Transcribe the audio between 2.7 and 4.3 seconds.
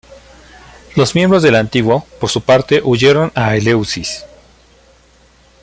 huyeron a Eleusis.